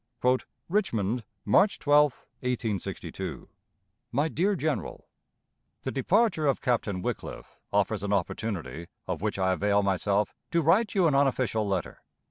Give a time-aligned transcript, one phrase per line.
[0.67, 3.47] _"RICHMOND, March 12, 1862.
[4.11, 5.05] "MY DEAR GENERAL:
[5.83, 10.95] The departure of Captain Wickliffe offers an opportunity, of which I avail myself, to write
[10.95, 12.01] you an unofficial letter.